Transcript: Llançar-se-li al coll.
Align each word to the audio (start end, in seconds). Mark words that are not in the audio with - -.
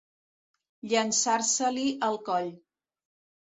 Llançar-se-li 0.93 1.87
al 2.11 2.21
coll. 2.33 2.53